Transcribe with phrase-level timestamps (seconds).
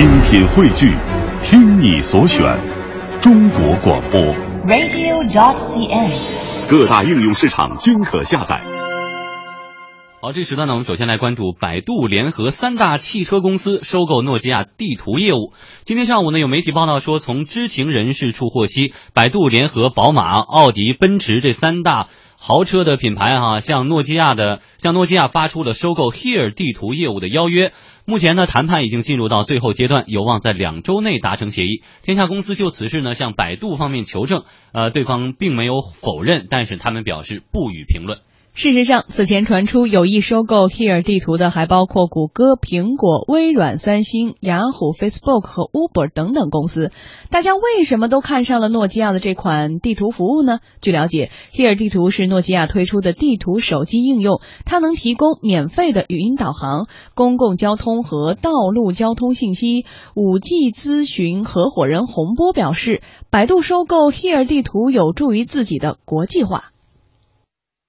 [0.00, 0.96] 精品汇聚，
[1.42, 2.42] 听你所选，
[3.20, 4.18] 中国广播。
[4.66, 6.70] radio.dot.cn，。
[6.70, 8.62] 各大应用市场均可下载。
[10.22, 15.52] 好，这时段呢，我们首先来关注百度联合三大汽车公司收购诺基亚地图业务。
[15.84, 22.08] 今天上午呢，有媒体报道说，从知情人士处获悉，百度联合宝马、奥迪、奔驰这三大
[22.42, 27.74] 豪车的品牌哈、向诺基亚的向诺基亚发出了收购 Here 地图业务的邀约。
[28.06, 31.82] 目前呢，谈判已经进入到最后阶段，有望在两周内达成协议。
[32.02, 38.20] 天下公司就此事呢向百度方面求证，呃，对方并没有否认，但是他们表示不予评论。
[38.52, 46.90] 事实上，此前传出有意收购 Here 地图的还包括谷歌、苹果、微软、三星、雅虎、Facebook 和 Uber 等等公司。
[47.30, 50.58] 大家为什么都看上了诺基亚的这款地图服务呢？
[50.82, 59.86] 据了解，Here 地图是诺基亚推出的地图手机应用，它能提供免费的语音导航、公共交通和道路交通信息。
[60.14, 66.72] 五 G 咨询合伙人洪波表示，百度收购 Here 地图有助于自己的国际化。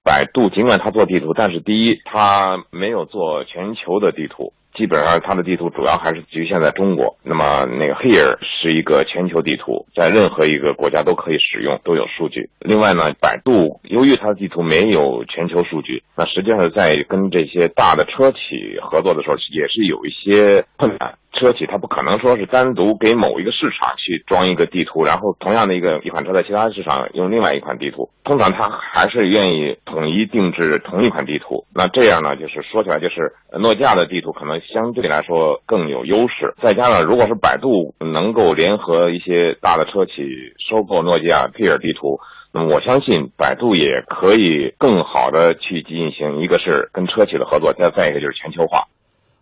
[0.04, 7.16] 百度尽管它做地图，但是第一，它没有做全球的地图，基本上它的地图主要还是局限在中国。
[7.22, 12.50] 那么那个 Here 是一个全球地图，在任何一个国家都可以使用，都有数据。
[12.60, 21.18] 另外呢，百度由于它的地图没有全球数据，那实际上在跟这些大的车企合作的时候，也是有一些困难。
[21.32, 28.10] 车企它不可能说是单独给某一个市场去装一个地图，然后同样的一个一款车在其他市场用另外一款地图。
[28.22, 31.64] 通常它还是愿意统一定制同一款地图。
[31.74, 36.54] 那这样呢，就是说起来就是诺基亚的地图可能相对来说更有优势。
[36.60, 40.12] 再加上如果是百度能够联合一些大的车企
[40.58, 42.18] 收购诺基亚 Here 地图。
[42.52, 48.88] 那么我相信百度也可以更好的去进行，一个是跟车企的合作，再再一个就是全球化。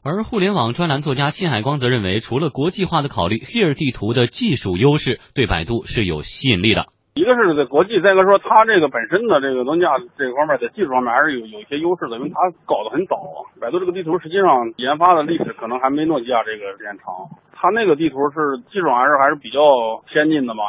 [0.04, 6.88] 而互联网专栏作家辛海光则认为，除了国际化的考虑，Here 地图的技术优势对百度是有吸引力的。
[7.14, 13.16] 一个是在国际，再一个说它这个本身的这个诺基亚这方面在技术方面还是有有一些优势的，因为它搞得很早。
[13.60, 19.60] 百度这个地图实际上研发的历史可能还没诺基亚这个时间长，它那个地图是技术还是还是比较
[20.06, 20.64] 先进的嘛。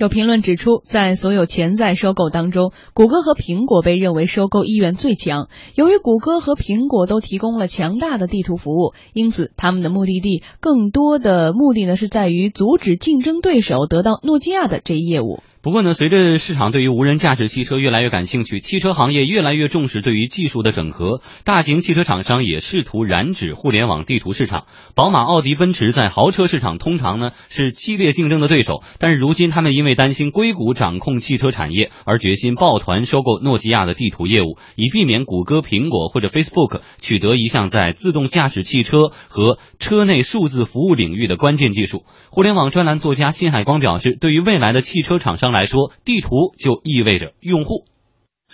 [0.00, 5.50] 有评论指出，在所有潜在收购当中，谷歌和苹果被认为收购意愿最强。
[5.74, 15.40] 由于谷歌和苹果都提供了强大的地图服务，因此他们的目的地更多的目的呢是在于阻止竞争对手得到诺基亚的这一业务。
[15.62, 24.64] 不过呢，随着市场对于无人驾驶汽车越来越感兴趣，汽车行业越来越重视对于技术的整合，大型汽车厂商也试图染指互联网地图市场。
[24.94, 42.04] 宝马、奥迪、奔驰在豪车市场通常呢是激烈竞争的对手，但是如今他们因为担心硅谷掌控汽车产业，而决心抱团收购诺基亚的地图业务，以避免谷歌、苹果或者 Facebook 取得一项在自动驾驶汽车和车内数字服务领域的关键技术。
[42.30, 47.84] 互联网专栏作家辛海光表示，对于未来的汽车厂商来说，地图就意味着用户。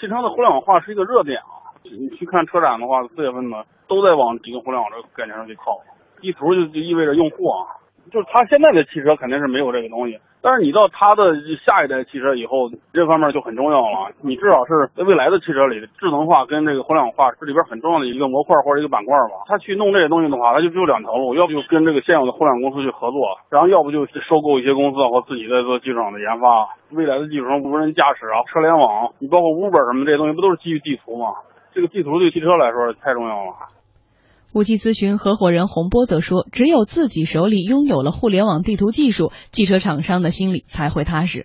[0.00, 1.72] 汽车的互联网化是一个热点啊！
[1.84, 5.80] 你去看车展的话，四月份呢都在往几个互联网这个概念上去靠。
[6.20, 7.76] 地图就就意味着用户啊，
[8.12, 11.34] 就是他现在的汽车肯定是没有这个东西，但是你到他的
[11.66, 14.10] 下一代汽车以后，这方面就很重要了。
[14.22, 19.42] 你至少是在未来的汽车里，智能化跟这个互联网化是里边很重要的一个模块或者一个板块吧。
[19.46, 26.68] 他去弄这些东西的话，他就只有两条路，要不就跟这个现有的互联网公司去合作，然后要不就收购一些公司或自己在做技术上的研发。
[26.92, 31.34] 未来的技术上，无人驾驶啊、车联网，你包括 Uber 什么这些东西，不都是基于地图吗？
[31.74, 33.52] 这个地图对汽车来说太重要了。
[34.56, 41.44] 五 G 咨询合伙人洪波则说：“只有自己手里拥有了互联网地图技术，汽车厂商的心里才会踏实。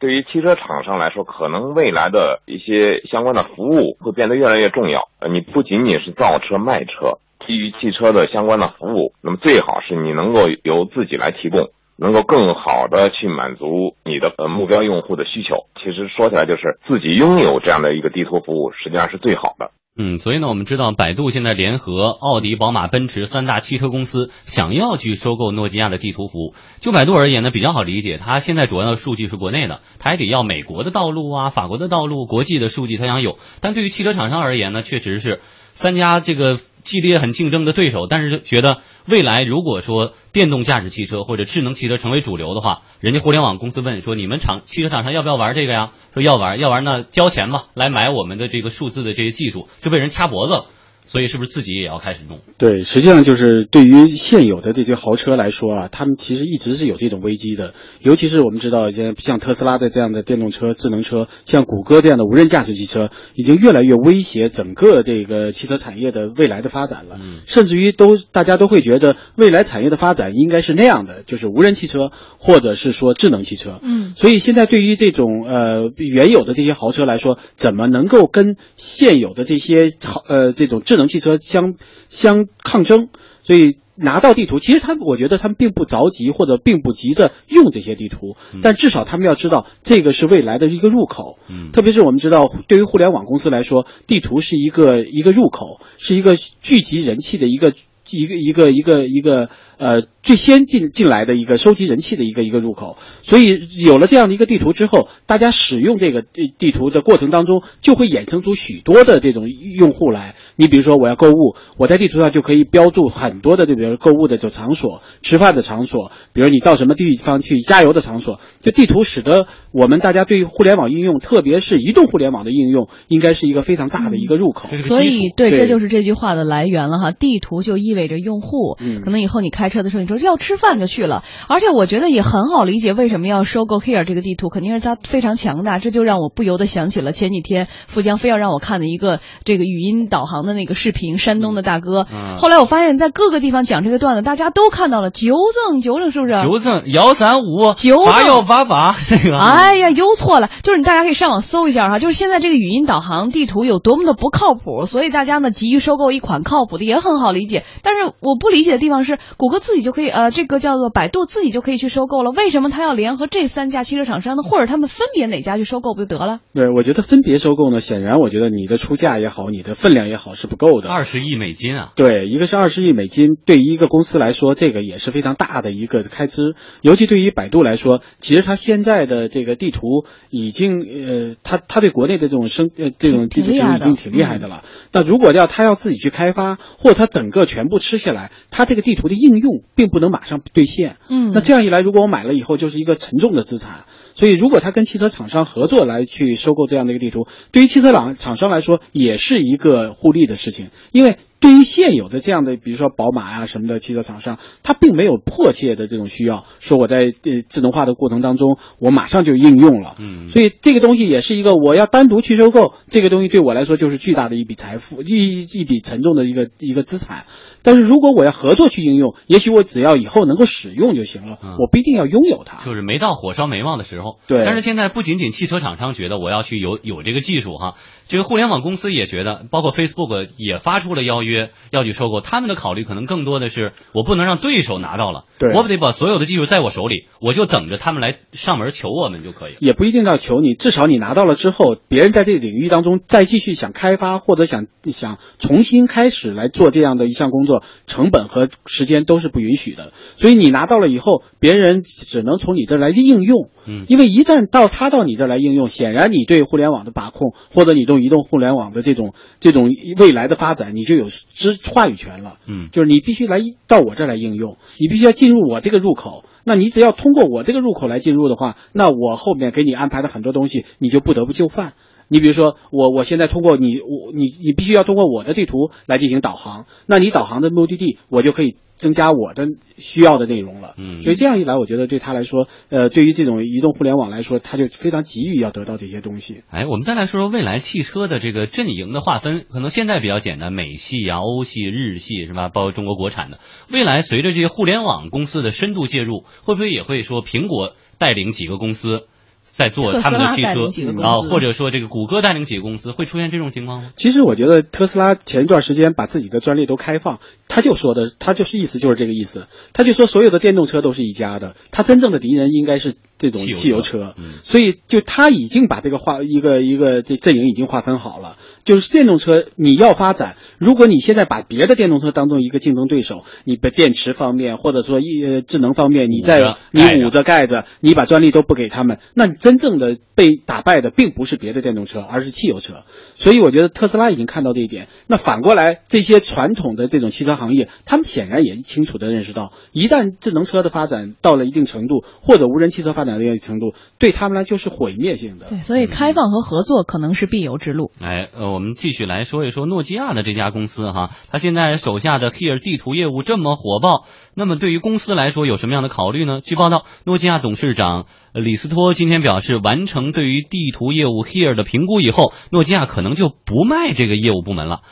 [0.00, 5.10] 对于汽车厂商来说，可能未来的一些相关的服务会变得越来越重要。
[5.20, 15.66] 呃，你不仅仅是造车卖车，基于汽车的相关的服务，那么最好是你能够由自己来提供，能够更好的去满足你的呃目标用户的需求。
[15.76, 26.54] 其实说起来，就是自己拥有这样的一个地图服务，实际上是最好的。”嗯，所以呢，我们知道百度现在联合奥迪、宝马、奔驰三大汽车公司，想要去收购诺基亚的地图服务。
[26.80, 33.40] 就百度而言呢，比较好理解，它现在主要的数据是国内的，它还得要美国的道路啊、法国的道路、国际的数据，它想有。
[33.60, 35.40] 但对于汽车厂商而言呢，确实是
[35.72, 36.56] 三家这个
[36.88, 45.90] 系列很竞争的对手，但是觉得未来如果说电动驾驶汽车或者智能汽车成为主流的话，人家互联网公司问说，你们厂汽车厂商要不要玩这个呀？
[46.14, 50.64] 说要玩，要玩那交钱吧，来买我们的这个数字的这些技术，就被人掐脖子了。
[51.08, 52.38] 所以是不是自己也要开始弄？
[52.58, 57.72] 对，实际上就是对于现有的这些豪车来说啊，他们其实一直是有这种危机的。
[58.00, 67.16] 尤其是我们知道，像像特斯拉的这样的电动车、智能车，像谷歌这样的无人驾驶汽车，已经越来越威胁整个这个汽车产业的未来的发展了。
[67.18, 73.80] 嗯甚至于都大家都会觉得未来产业的发展应该是那样的，就是无人汽车或者是说智能汽车。
[73.82, 81.74] 嗯所以现在对于这种呃原有的这些豪车来说，怎么能够跟现有的这些豪呃这种智能汽车相
[82.08, 83.08] 相抗争？
[83.42, 91.38] 所以拿到地图，其实他们我觉得他们并不着急或者并不急着用这些地图，但至少他们要知道这个是未来的一个入口。
[91.48, 97.72] 嗯特别是我们知道，对于互联网公司来说，地图是一个一个入口，是一个聚集人气的一个
[98.10, 99.48] 一个一个一个一个
[99.78, 102.96] 呃最先进进来的一个收集人气的一个一个入口。
[103.22, 110.34] 所以有了这样的一个地图之后，大家使用这个地地图的过程当中，就会衍生出许多的这种用户来。
[110.56, 118.40] 你比如说，我要购物，我在地图上就可以标注很多的，就比如购物的这种场所、吃饭的场所，比如你到什么地方去加油的场所。
[118.58, 124.68] 这地图使得我们大家对于互联网应用，特别是移动互联网的应用，应该是一个非常大的一个入口。
[124.78, 127.12] 所以，对，对这就是这句话的来源了哈。
[127.12, 131.22] 地图就意味着用户，嗯可能以后你开车的时候，你说要吃饭就去了。
[131.48, 135.78] 而且我觉得也很好理解，为什么要收购 Here 这个地图，肯定是它非常强大。
[135.78, 142.06] 这就让我不由得想起了前几天富江非要让我看的一个这个语音导航的那个视频，山东的大哥。
[142.12, 145.34] 嗯后来我发现，在各个地方讲这个段子，大家都看到了，纠
[145.70, 146.34] 正纠正，是不是？
[146.42, 157.64] 九赠幺三五九八幺八八，这个哎呀，又错了，就是大家可以上网搜一下哈，就是现在这个语音导航地图有多么的不靠谱，所以大家呢急于收购一款靠谱的也很好理解。
[157.82, 164.42] 但是我不理解的地方是，谷歌自己就可以，呃，这个叫做百度自己就可以去收购了，为什么他要联合这三家汽车厂商呢？
[164.42, 166.40] 或者他们分别哪家去收购不就得了？
[166.54, 170.88] 对，我觉得分别收购呢，显然我觉得你的出价也好，你的分量也好是不够的。
[170.88, 171.92] 二十亿美金啊！
[171.96, 176.54] 对，一个是二十亿美金，对于一个公司来说，这个也是非常大的一个开支。
[176.82, 184.64] 尤其对于百度来说，其实它现在的这个地图已经，呃，它它对国内的这种生呃这种地图已经挺厉害的了。
[184.92, 190.96] 那如果要它要自己去开发，或者它整个全部吃下来，它这个地图的应用并不能马上兑现。
[191.08, 193.84] 嗯那这样一来，如果我买了以后就是一个沉重的资产。
[194.14, 209.94] 所以，如果他跟汽车厂商合作来去收购这样的一个地图，对于汽车厂厂商来说也是一个互利的事情，因为对于现有的这样的，比如说宝马啊什么的汽车厂商，它并没有迫切的这种需要，说我在呃智能化的过程当中，我马上就应用了。
[209.98, 217.24] 嗯所以这个东西也是一个我要单独去收购，这个东西对我来说就是巨大的一笔财富，一一笔沉重的一个一个资产。
[217.62, 222.64] 但是如果我要合作去应用，也许我只要以后能够使用就行了，嗯我不一定要拥有它。
[222.64, 224.18] 就是没到火烧眉毛的时候。
[224.26, 227.74] 对但是现在不仅仅汽车厂商觉得我要去有有这个技术哈，
[228.08, 231.27] 这个互联网公司也觉得，包括 Facebook 也发出了邀约
[231.70, 232.20] 要去收购。
[232.20, 239.56] 他们的考虑可能更多的是，我不能让对手拿到了，对我得把所有的技术在我手里，我就等着他们来上门求我们就可以。
[239.60, 249.92] 也不一定要求你，至少你拿到了之后，别人在这个领域当中再继续想开发或者想想重新开始来做这样的一项工作，成本和时间都是不允许的。
[250.16, 253.50] 所以你拿到了以后，别人只能从你这儿来应用。
[253.70, 262.38] 嗯因为一旦到他到你这儿来应用，显然你对互联网的把控，或者你对移动互联网的这种这种未来的发展，你就有知话语权了。
[262.46, 266.24] 嗯就是你必须来到我这儿来应用，你必须要进入我这个入口。
[266.44, 271.74] 那你只要通过我这个入口来进入的话，那我后面给你安排的很多东西，你就不得不就范。
[272.08, 280.74] 你比如说，我我现在通过你，我你你必须要通过我的地图来进行导航，那你导航的目的地，我就可以增加我的需要的内容了。
[280.78, 286.42] 嗯所以这样一来，我觉得对他来说，呃，对于这种移动互联网来说，他就非常急于要得到这些东西。
[286.48, 292.48] 哎，我们再来说说未来汽车的这个阵营的划分，可能现在比较简单，美系啊、欧系、日系是吧？
[292.48, 293.38] 包括中国国产的。
[293.70, 299.08] 未来随着这些互联网公司的深度介入，会不会也会说苹果带领几个公司
[299.58, 303.90] 在做他们的汽车特斯拉带领几个公司啊，或者说这个谷歌带领几个公司，会出现这种情况吗？
[303.96, 332.84] 其实我觉得特斯拉前一段时间把自己的专利都开放，他就说的，他就是意思就是这个意思，他就说所有的电动车都是一家的，他真正的敌人应该是这种汽油车所以就他已经把这个划一个一个这阵营已经划分好了，就是电动车你要发展，如果你现在把别的电动车当做一个竞争对手，你的电池方面或者说一呃智能方面，你在你捂着盖着，你把专利都不给他们，那你真正的被打败的并不是别的电动车，而是汽油车。
[333.16, 334.86] 所以我觉得特斯拉已经看到这一点。
[335.06, 345.46] 那反过来，这些传统的这种汽车行业，他们显然也清楚的认识到，一旦智能车的发展到了一定程度，或者无人汽车发展展的一个程度，对他们来就是毁灭性的。
[345.48, 347.90] 对，所以开放和合作可能是必由之路。
[348.00, 356.40] 哎，呃，我们继续来说一说诺基亚的这家公司哈，它现在手下的 Here 地图业务这么火爆，那么对于公司来说有什么样的考虑呢？
[356.40, 364.82] 据报道，诺基亚董事长李斯托今天表示，完成对于地图业务 Here 的评估以后，诺基亚可能就不卖这个业务部门了。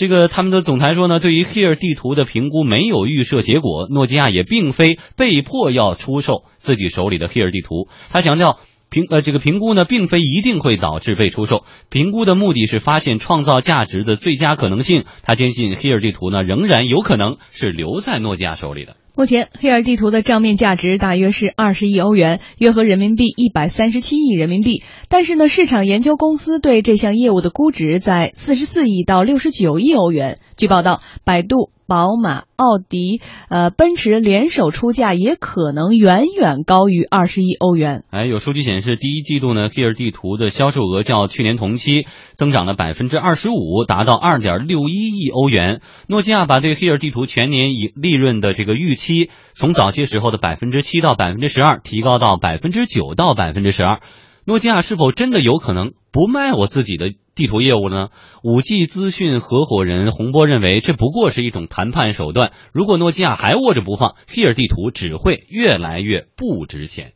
[0.00, 7.86] 这个他们的总裁说呢，对于 Here 地图的评估没有预设结果，诺基亚也并非被迫要出售自己手里的 Here 地图。
[8.08, 8.58] 他强调。
[8.92, 11.64] 评呃，这个评估呢，并非一定会导致被出售。
[11.90, 15.04] 评估的目的是发现创造价值的最佳可能性。
[15.22, 18.96] 他坚信 Here 地图呢，仍然有可能是留在诺基亚手里的。
[19.20, 24.82] 目前，Here 地图的账面价值大约是二十亿欧元，约合人民币一百三十七亿人民币。
[25.10, 30.38] 但是呢，市场研究公司对这项业务的估值在四十四亿到六十九亿欧元。
[30.56, 31.68] 据报道，百度。
[31.90, 38.04] 宝马、奥迪、呃，奔驰联手出价，也可能远远高于二十亿欧元。
[38.10, 42.06] 哎，有数据显示，第一季度呢，Here 地图的销售额较去年同期
[42.36, 45.80] 增长了百分之二十五，达到二点六一亿欧元。
[46.06, 53.98] 诺基亚把对 Here 地图全年以利润的这个预期，从早些时候的百分之七到百分之十二，提高到百分之九到百分之十二。
[54.46, 58.08] 诺基亚是否真的有可能不卖我自己的地图业务呢？
[58.42, 62.52] 五 G 资讯合伙人洪波认为，这不过是一种谈判手段。
[62.72, 67.12] 如果诺基亚还握着不放，Here 地图只会越来越不值钱。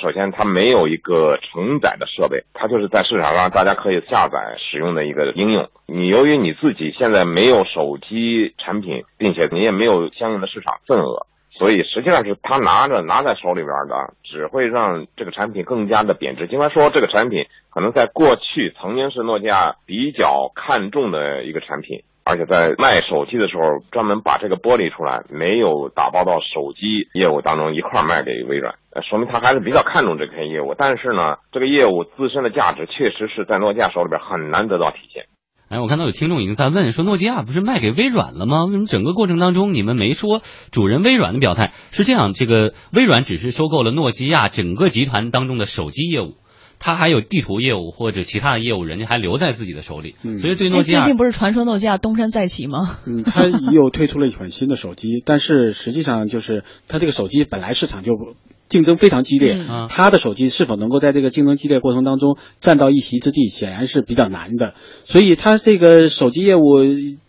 [0.00, 5.68] 首先，它没有一个承载的设备，它就是在市场上大家可以下载使用的一个应用。
[5.86, 11.26] 你由于你自己现在没有手机产品，并且你也没有相应的市场份额。
[11.56, 16.48] 所以实际上是他拿着拿在手里边的，只会让这个产品更加的贬值。
[16.48, 30.74] 尽管说这个产品可能在过去曾经是诺基亚比较看重的一个产品，而且在卖手机的时候专门把这个剥离出来，没有打包到手机业务当中一块卖给微软，说明他还是比较看重这片业务。
[30.76, 35.26] 但是呢，这个业务自身的价值确实是在诺基亚手里边很难得到体现。
[35.68, 38.64] 哎，我看到有听众已经在问说，诺基亚不是卖给微软了吗？
[38.66, 41.72] 为什么整个过程当中你们没说主人微软的表态？
[41.90, 46.34] 是这样，这个微软只是收购了诺基亚整个集团当中的手机业务，
[46.78, 50.16] 它还有地图业务或者其他的业务，人家还留在自己的手里。
[50.22, 52.80] 所以对诺基亚，最近不是传说诺基亚东山再起吗？
[53.06, 58.12] 嗯，它又推出了一款新的手机，但是实际上就是它这个手机本来市场就。
[58.74, 59.56] 竞争非常激烈，
[59.88, 64.74] 他的手机是否能够在这个竞争激烈过程当中占到一席之地，显然是比较难的。
[65.04, 66.82] 所以，他这个手机业务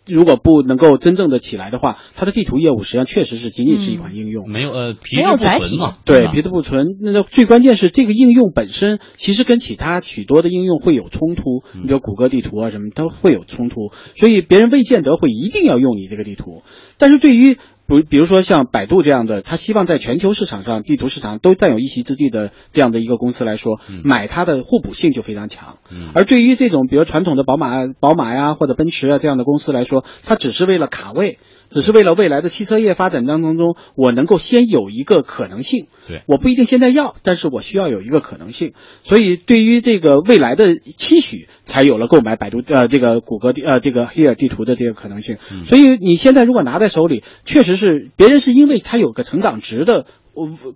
[0.07, 5.97] 如果不能够真正的起来的话，他的地图业务实际上确实是仅仅是一款应用，没有呃皮质不存嘛？
[6.03, 6.87] 对，皮质不存。
[6.99, 16.63] 那最关键是这个应用本身其实跟其他许多的应用会有冲突，你比如谷歌地图啊什么都会有冲突，所以别人未见得会一定要用你这个地图。
[16.97, 17.57] 但是对于
[17.87, 25.77] 比比如说像百度这样的，他希望在全球市场上地图市场都占有一席之地的这样的一个公司来说，买它的互补性就非常强。
[26.13, 31.39] 而对于这种比如传统的宝马、宝马呀或者奔驰啊这样的公司来说，它只是为了卡位。
[31.67, 35.87] 只是为了未来的汽车业发展当中中，我能够先有一个可能性。
[36.07, 38.73] 对，我不一定现在要，但是我需要有一个可能性。
[39.03, 45.35] 所以对于这个未来的期许，才有了购买百度呃这个谷歌地呃这个 Here 地图的这个可能性。
[45.65, 50.05] 所以你现在如果拿在手里，确实是别人是因为它有个成长值的。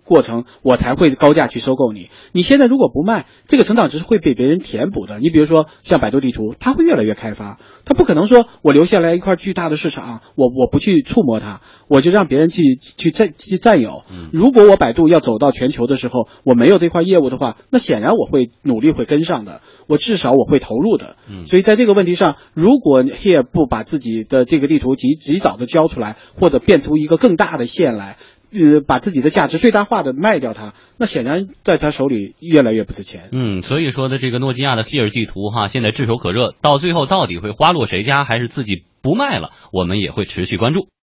[0.04, 2.08] 过程我才会高价去收购你。
[2.32, 5.18] 你现在如果不卖，这个成长值是会被别人填补的。
[5.20, 14.02] 你比如说像百度地图，它会越来越开发，它不可能说我留下来一块巨大的市场，我我不去触摸它，我就让别人去去占去占有。
[14.32, 21.16] 如果我百度要走到全球的时候，我没有这块业务的话，那显然我会努力会跟上的，我至少我会投入的。
[21.46, 28.16] 所以在这个问题上，如果 Here 不把自己的这个地图及及早的交出来，或者变出一个更大的线来。
[28.52, 33.28] 呃，把自己的价值最大化的卖掉它，那显然在他手里越来越不值钱。
[33.32, 40.90] 嗯，所以说的这个诺基亚的 Here 地图哈，现在炙手可热，到最后到底会花落谁家，还是自己不卖了，我们也会持续关注。